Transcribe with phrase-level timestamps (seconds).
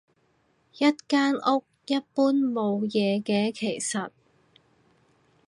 [0.79, 4.09] 一間屋，一般冇嘢嘅其實